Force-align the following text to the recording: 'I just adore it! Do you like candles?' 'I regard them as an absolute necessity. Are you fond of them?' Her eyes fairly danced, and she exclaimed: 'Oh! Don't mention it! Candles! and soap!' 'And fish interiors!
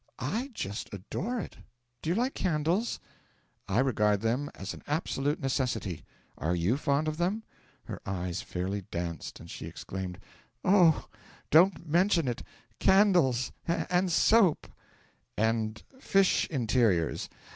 'I 0.17 0.49
just 0.55 0.91
adore 0.95 1.39
it! 1.39 1.57
Do 2.01 2.09
you 2.09 2.15
like 2.15 2.33
candles?' 2.33 2.99
'I 3.67 3.81
regard 3.81 4.21
them 4.21 4.49
as 4.55 4.73
an 4.73 4.81
absolute 4.87 5.39
necessity. 5.39 6.03
Are 6.39 6.55
you 6.55 6.75
fond 6.75 7.07
of 7.07 7.17
them?' 7.17 7.43
Her 7.83 8.01
eyes 8.03 8.41
fairly 8.41 8.81
danced, 8.89 9.39
and 9.39 9.47
she 9.47 9.67
exclaimed: 9.67 10.17
'Oh! 10.65 11.07
Don't 11.51 11.87
mention 11.87 12.27
it! 12.27 12.41
Candles! 12.79 13.51
and 13.67 14.11
soap!' 14.11 14.65
'And 15.37 15.83
fish 15.99 16.47
interiors! 16.49 17.29